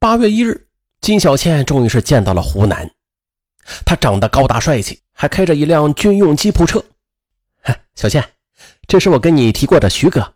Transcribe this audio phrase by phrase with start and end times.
[0.00, 0.66] 八月一日，
[1.02, 2.90] 金小倩终于是见到了湖南。
[3.84, 6.82] 他长得高大帅气，还开着一辆军用吉普车。
[7.94, 8.26] 小倩，
[8.88, 10.32] 这是我跟你提过的徐哥。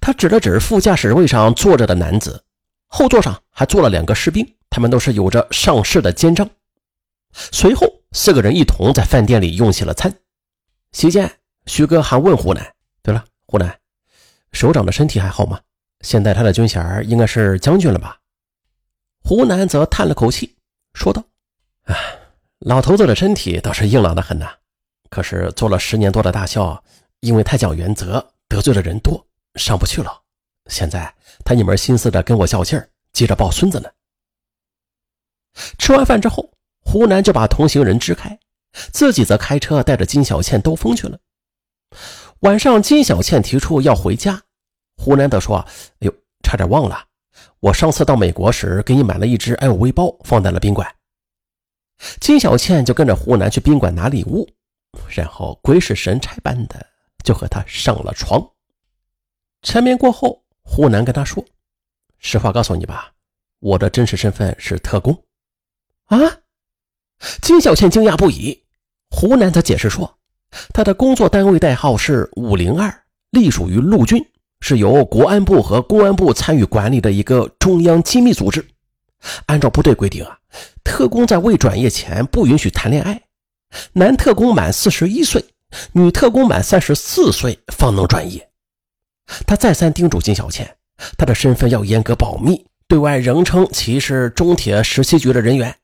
[0.00, 2.44] 他指了指副驾驶位上坐着的男子，
[2.86, 6.48] 后座上还坐了两个士兵，他们都是有着上士的肩章。
[7.32, 10.14] 随后，四个人一同在饭店里用起了餐。
[10.92, 11.28] 席间，
[11.66, 12.64] 徐哥还问湖南
[13.02, 13.76] ：“对了，湖南，
[14.52, 15.58] 首长的身体还好吗？
[16.02, 18.16] 现在他的军衔应该是将军了吧？”
[19.22, 20.56] 湖南则叹了口气，
[20.94, 21.22] 说道
[21.84, 21.94] ：“啊，
[22.60, 24.50] 老头子的身体倒是硬朗的很呐，
[25.08, 26.82] 可是做了十年多的大校，
[27.20, 30.20] 因为太讲原则，得罪的人多，上不去了。
[30.66, 33.90] 现在他一门心思的跟我较劲儿，急着抱孙子呢。”
[35.78, 38.38] 吃完饭之后，湖南就把同行人支开，
[38.92, 41.18] 自己则开车带着金小倩兜风去了。
[42.40, 44.42] 晚上，金小倩提出要回家，
[44.96, 45.58] 湖南则说
[46.00, 47.04] ：“哎呦，差点忘了。”
[47.60, 50.96] 我上次到美国时，给你买了一只 LV 包，放在了宾馆。
[52.18, 54.48] 金小倩就跟着湖南去宾馆拿礼物，
[55.10, 56.86] 然后鬼使神差般的
[57.22, 58.42] 就和他上了床。
[59.60, 61.44] 缠绵过后，湖南跟他说
[62.18, 63.12] ：“实话告诉你吧，
[63.58, 65.22] 我的真实身份是特工。”
[66.08, 66.18] 啊！
[67.42, 68.64] 金小倩惊讶不已。
[69.10, 70.18] 湖南则解释说
[70.72, 74.26] ：“他的工作单位代号是五零二，隶属于陆军。”
[74.60, 78.66] 是由国安部和公安部参与管理的一个中央机密组织。
[79.46, 80.38] 按照部队规定啊，
[80.82, 83.20] 特工在未转业前不允许谈恋爱，
[83.92, 85.44] 男特工满四十一岁，
[85.92, 88.48] 女特工满三十四岁方能转业。
[89.46, 90.76] 他再三叮嘱金小倩，
[91.18, 95.76] 他的身份要严格保密，对外仍称其是中铁十七局的人员。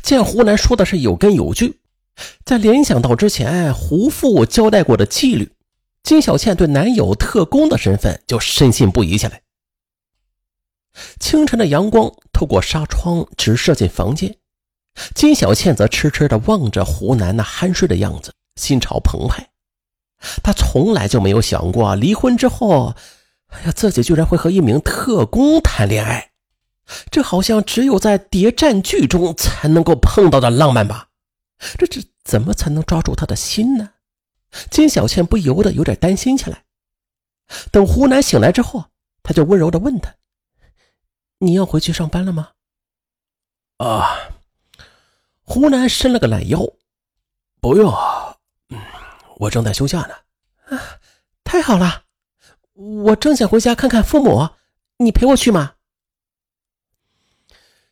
[0.00, 1.80] 见湖南说的是有根有据，
[2.44, 5.50] 在联想到之前胡父交代过的纪律。
[6.02, 9.42] 金小倩对男友特工的身份就深信不疑起来。
[11.18, 14.36] 清晨的阳光透过纱窗直射进房间，
[15.14, 19.48] 金小倩则痴痴地望着湖南那酣睡的样子，心潮澎湃。
[20.42, 22.94] 她从来就没有想过离婚之后，
[23.48, 26.32] 哎呀，自己居然会和一名特工谈恋爱，
[27.10, 31.08] 这好像只有在谍战剧中才能够碰到的浪漫吧？
[31.78, 33.90] 这这怎么才能抓住他的心呢？
[34.70, 36.64] 金小倩不由得有点担心起来。
[37.70, 38.84] 等胡南醒来之后，
[39.22, 40.14] 她就温柔地问他
[41.38, 42.50] ：“你要回去上班了吗？”
[43.78, 44.30] 啊，
[45.42, 46.60] 胡南伸了个懒腰
[47.60, 47.92] ：“不用，
[48.68, 48.80] 嗯，
[49.36, 50.14] 我正在休假呢。”
[50.76, 50.80] 啊，
[51.44, 52.04] 太好了，
[52.74, 54.48] 我正想回家看看父母，
[54.98, 55.74] 你陪我去吗？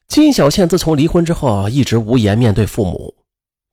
[0.06, 3.14] 金小倩自从离婚之后，一直无颜面对父母，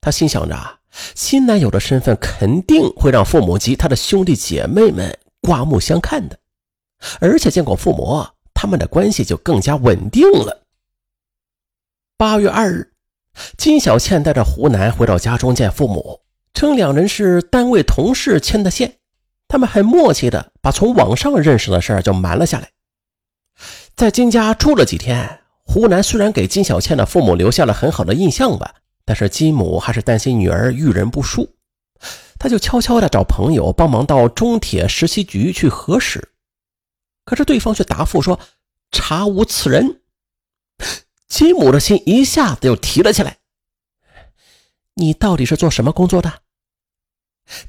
[0.01, 0.79] 她心想着。
[1.15, 6.37] 新男友的身份肯定会让父母及他的兄弟姐妹们刮目相看的，
[7.19, 10.63] 而且见过父母，他们的关系就更加稳定了。
[12.17, 12.91] 八月二日，
[13.57, 16.21] 金小倩带着湖南回到家中见父母，
[16.53, 18.95] 称两人是单位同事牵的线，
[19.47, 22.69] 他们很默契的把从网上认识的事儿就瞒了下来。
[23.95, 28.73] 在金家住了几天，湖南虽然给金小倩的父母留下了很好的印象吧。
[29.07, 31.56] 但是金母还是担心女儿遇人不淑，
[32.38, 36.34] 他就悄悄的找朋友帮忙到中铁实习局去核实，
[37.23, 38.38] 可是对方却答复说
[38.91, 40.01] 查无此人。
[41.29, 43.38] 金母的心一下子又提了起来。
[44.95, 46.41] 你到底是做什么工作的？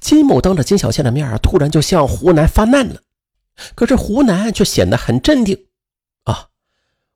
[0.01, 3.01] 金母当着金小倩的面突然就向湖南发难了，
[3.77, 5.69] 可是湖南却显得很镇定。
[6.25, 6.49] 啊，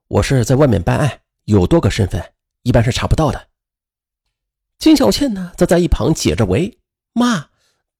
[0.06, 2.22] 我是在外面办案，有多个身份，
[2.62, 3.48] 一般是查不到的。
[4.82, 6.76] 金小倩呢，则在一旁解着围
[7.14, 7.50] ：“妈，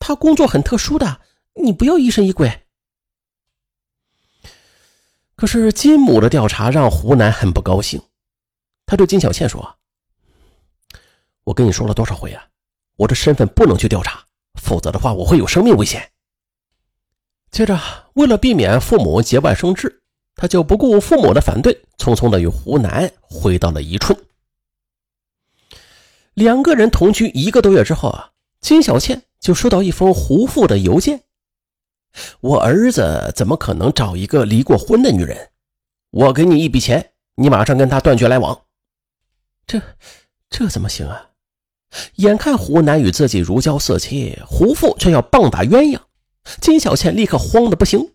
[0.00, 1.20] 他工作很特殊的，
[1.54, 2.65] 你不要疑神疑鬼。”
[5.37, 8.03] 可是金母的调查让湖南很不高兴，
[8.84, 9.76] 他对金小倩说
[11.47, 12.48] ：“我跟你说了多少回啊，
[12.97, 14.25] 我的身份不能去调查，
[14.60, 16.10] 否则的话我会有生命危险。”
[17.53, 17.78] 接着，
[18.15, 20.03] 为了避免父母节外生枝，
[20.34, 24.18] 他就不顾父母的反对，匆匆的与湖南回到了宜春。
[26.34, 28.30] 两个人同居一个多月之后啊，
[28.60, 31.22] 金小倩就收到一封胡父的邮件
[32.40, 35.50] ：“我儿子怎么可能找一个离过婚的女人？
[36.10, 38.58] 我给你一笔钱，你马上跟他断绝来往。”
[39.66, 39.80] 这
[40.48, 41.30] 这怎么行啊？
[42.16, 46.00] 眼看湖南与自己如胶似漆，胡父却要棒打鸳鸯，
[46.60, 48.14] 金小倩立刻慌得不行。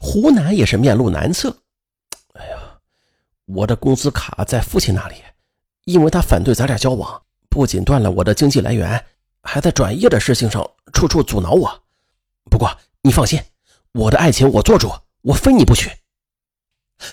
[0.00, 1.56] 湖南也是面露难色
[2.34, 2.78] ：“哎呀，
[3.46, 5.14] 我的工资卡在父亲那里。”
[5.88, 9.02] 因为他反对咱俩交往，不仅断了我的经济来源，
[9.40, 10.62] 还在转业的事情上
[10.92, 11.82] 处处阻挠我。
[12.50, 12.70] 不过
[13.00, 13.40] 你放心，
[13.92, 14.92] 我的爱情我做主，
[15.22, 15.90] 我非你不娶。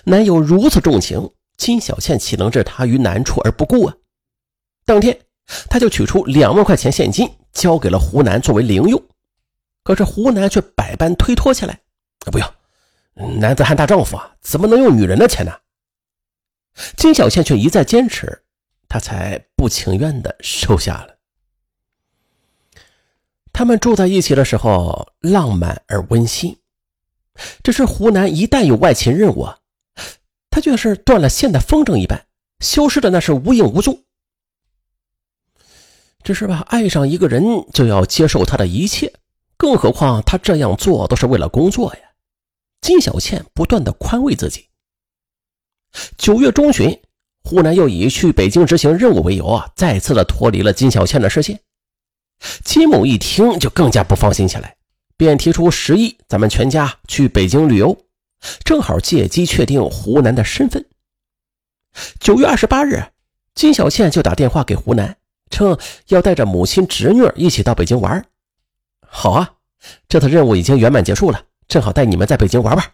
[0.04, 3.96] 男友如此重情，金小倩岂能置他于难处而不顾啊？
[4.84, 5.18] 当天，
[5.70, 9.02] 他就取出两万块钱现金交给了胡楠作为零用。
[9.84, 11.80] 可是胡楠却百般推脱起来
[12.26, 12.54] ：“啊不要，
[13.14, 15.52] 男子汉大丈夫啊，怎么能用女人的钱呢？”
[16.94, 18.42] 金小倩却一再坚持，
[18.88, 21.16] 他才不情愿的收下了。
[23.52, 26.58] 他们住在一起的时候，浪漫而温馨。
[27.62, 29.58] 只是湖南一旦有外勤任务啊，
[30.50, 32.26] 他就是断了线的风筝一般，
[32.60, 34.04] 消失的那是无影无踪。
[36.22, 39.12] 只是吧，爱上一个人就要接受他的一切，
[39.56, 42.00] 更何况他这样做都是为了工作呀。
[42.80, 44.68] 金小倩不断的宽慰自己。
[46.18, 47.00] 九月中旬，
[47.46, 51.60] 湖南又以去北京执行任务为由啊，再次的脱离了金小倩的视线。
[52.64, 54.76] 金某一听就更加不放心起来。
[55.16, 57.96] 便提出十一，咱们全家去北京旅游，
[58.64, 60.84] 正好借机确定湖南的身份。
[62.18, 63.00] 九月二十八日，
[63.54, 65.16] 金小倩就打电话给湖南，
[65.48, 65.78] 称
[66.08, 68.26] 要带着母亲、侄女一起到北京玩。
[69.06, 69.54] 好啊，
[70.08, 72.92] 这次任务已经圆满结束了，正好带你们在北京玩玩。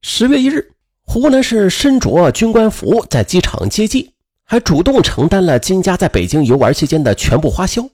[0.00, 0.72] 十月一日，
[1.06, 4.12] 湖南是身着军官服在机场接机，
[4.44, 7.88] 还主动承担了金家在北京游玩期间的全部花销。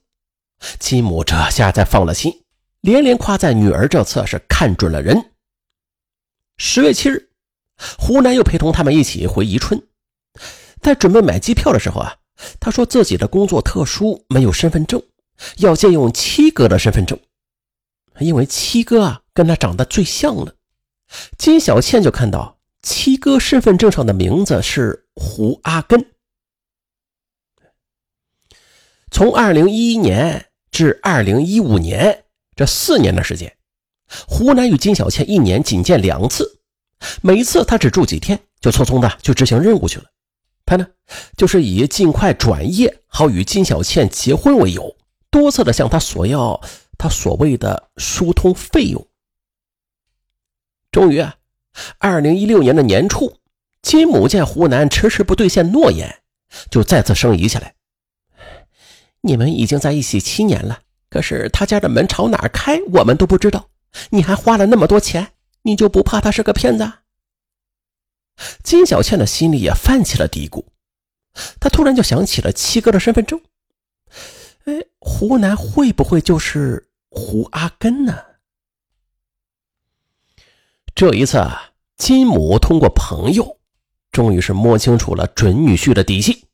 [0.78, 2.42] 金母这下才放了心。
[2.80, 5.30] 连连夸赞女儿这次是看准了人。
[6.56, 7.28] 十月七日，
[7.96, 9.80] 湖南又陪同他们一起回宜春，
[10.80, 12.16] 在准备买机票的时候啊，
[12.58, 15.00] 他说自己的工作特殊，没有身份证，
[15.58, 17.16] 要借用七哥的身份证，
[18.18, 20.52] 因为七哥啊跟他长得最像了。
[21.38, 26.04] 金小倩就看到七哥身份证上的名字是胡阿根。
[29.10, 32.18] 从二零一一年至二零一五年。
[32.54, 33.56] 这四年的时间，
[34.28, 36.60] 湖南与金小倩一年仅见两次，
[37.22, 40.04] 每次他只住几天，就匆匆的去执行任务去了。
[40.66, 40.86] 他呢，
[41.34, 44.94] 就是以尽快转业，好与金小倩结婚为由，
[45.30, 46.60] 多次的向他索要
[46.98, 49.08] 他所谓的疏通费用。
[50.90, 51.34] 终于啊，
[51.98, 53.38] 二零一六年的年初，
[53.82, 56.22] 金母见湖南迟迟不兑现诺言，
[56.70, 57.74] 就再次生疑起来。
[59.20, 60.80] 你们已经在一起七年了。
[61.08, 63.68] 可是他家的门朝哪儿开，我们都不知道。
[64.08, 66.90] 你还花了那么多钱，你就不怕他是个骗子？
[68.62, 70.64] 金小倩的心里也泛起了嘀咕。
[71.60, 73.38] 她突然就想起了七哥的身份证。
[74.64, 78.18] 哎，湖南会不会就是胡阿根呢？
[80.94, 83.58] 这一次啊，金母通过朋友，
[84.10, 86.44] 终于是摸清楚了准女婿的底细。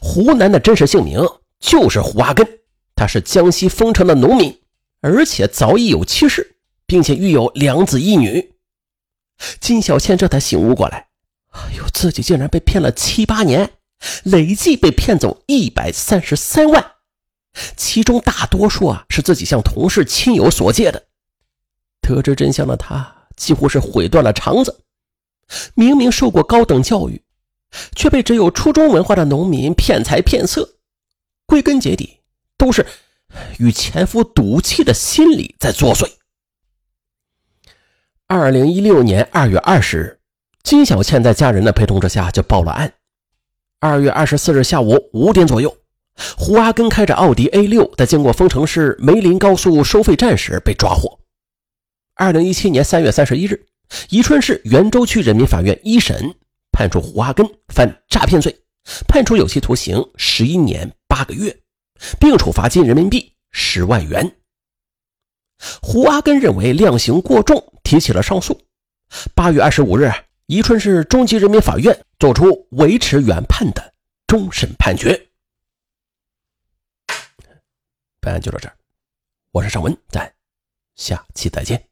[0.00, 1.20] 湖南的真实姓名
[1.58, 2.46] 就是胡阿根。
[2.94, 4.60] 他是江西丰城的农民，
[5.00, 6.56] 而且早已有妻室，
[6.86, 8.54] 并且育有两子一女。
[9.60, 11.08] 金小倩这才醒悟过来，
[11.50, 13.72] 哎呦，自己竟然被骗了七八年，
[14.24, 16.92] 累计被骗走一百三十三万，
[17.76, 21.06] 其中大多数啊是自己向同事亲友所借的。
[22.02, 24.80] 得知真相的他几乎是毁断了肠子，
[25.74, 27.22] 明明受过高等教育，
[27.94, 30.76] 却被只有初中文化的农民骗财骗色，
[31.46, 32.18] 归根结底。
[32.58, 32.86] 都是
[33.58, 36.08] 与前夫赌气的心理在作祟。
[38.28, 40.20] 二零一六年二月二十日，
[40.62, 42.92] 金小倩在家人的陪同之下就报了案。
[43.80, 45.76] 二月二十四日下午五点左右，
[46.38, 51.18] 胡阿根开着奥迪 A 六在经过丰城市梅林高速收费站时被抓获。
[52.14, 53.66] 二零一七年三月三十一日，
[54.10, 56.34] 宜春市袁州区人民法院一审
[56.70, 58.56] 判处胡阿根犯诈骗罪，
[59.08, 61.62] 判处有期徒刑十一年八个月。
[62.18, 64.36] 并处罚金人民币十万元。
[65.80, 68.60] 胡阿根认为量刑过重，提起了上诉。
[69.36, 70.10] 八月二十五日，
[70.46, 73.94] 宜春市中级人民法院作出维持原判的
[74.26, 75.28] 终审判决。
[78.20, 78.76] 本案就到这儿，
[79.52, 80.32] 我是尚文，咱
[80.96, 81.91] 下期再见。